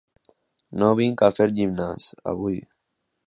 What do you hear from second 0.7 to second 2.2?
No vinc a fer gimnàs,